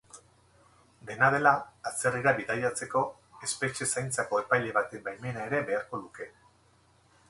Dena 1.09 1.29
dela, 1.35 1.51
atzerrira 1.91 2.33
bidaiatzeko 2.41 3.05
espetxe 3.49 3.89
zaintzako 3.95 4.43
epaile 4.47 4.77
baten 4.83 5.09
baimena 5.11 5.49
ere 5.51 5.65
beharko 5.71 6.05
luke. 6.07 6.33